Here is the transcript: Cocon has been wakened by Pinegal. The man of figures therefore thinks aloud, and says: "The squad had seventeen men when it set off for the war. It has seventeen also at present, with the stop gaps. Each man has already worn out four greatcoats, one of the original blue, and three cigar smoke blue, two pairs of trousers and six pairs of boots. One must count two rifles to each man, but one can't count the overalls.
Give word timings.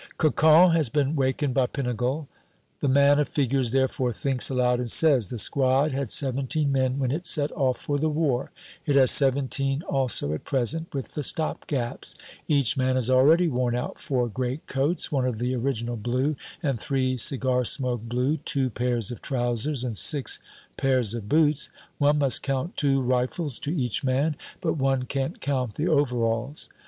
Cocon 0.17 0.71
has 0.71 0.89
been 0.89 1.15
wakened 1.15 1.53
by 1.53 1.67
Pinegal. 1.67 2.27
The 2.79 2.87
man 2.87 3.19
of 3.19 3.29
figures 3.29 3.69
therefore 3.69 4.11
thinks 4.11 4.49
aloud, 4.49 4.79
and 4.79 4.89
says: 4.89 5.29
"The 5.29 5.37
squad 5.37 5.91
had 5.91 6.09
seventeen 6.09 6.71
men 6.71 6.97
when 6.97 7.11
it 7.11 7.27
set 7.27 7.51
off 7.51 7.77
for 7.79 7.99
the 7.99 8.09
war. 8.09 8.49
It 8.87 8.95
has 8.95 9.11
seventeen 9.11 9.83
also 9.83 10.33
at 10.33 10.43
present, 10.43 10.91
with 10.91 11.13
the 11.13 11.21
stop 11.21 11.67
gaps. 11.67 12.15
Each 12.47 12.75
man 12.75 12.95
has 12.95 13.11
already 13.11 13.47
worn 13.47 13.75
out 13.75 13.99
four 13.99 14.27
greatcoats, 14.27 15.11
one 15.11 15.27
of 15.27 15.37
the 15.37 15.53
original 15.55 15.97
blue, 15.97 16.35
and 16.63 16.81
three 16.81 17.15
cigar 17.15 17.63
smoke 17.63 18.01
blue, 18.01 18.37
two 18.37 18.71
pairs 18.71 19.11
of 19.11 19.21
trousers 19.21 19.83
and 19.83 19.95
six 19.95 20.39
pairs 20.77 21.13
of 21.13 21.29
boots. 21.29 21.69
One 21.99 22.17
must 22.17 22.41
count 22.41 22.75
two 22.75 23.03
rifles 23.03 23.59
to 23.59 23.69
each 23.71 24.03
man, 24.03 24.35
but 24.61 24.79
one 24.79 25.03
can't 25.03 25.39
count 25.39 25.75
the 25.75 25.89
overalls. 25.89 26.69